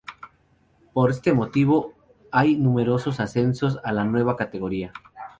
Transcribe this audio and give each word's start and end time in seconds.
Por 0.93 1.13
ste 1.13 1.31
motivo 1.31 1.93
hay 2.31 2.55
numerosos 2.57 3.19
ascensos 3.19 3.79
a 3.83 3.91
la 3.91 4.03
nueva 4.03 4.35
categoría. 4.35 4.91